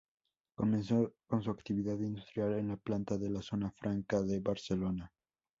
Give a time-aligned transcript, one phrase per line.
[0.55, 5.11] Comenzó con su actividad industrial en la planta de la Zona Franca de Barcelona.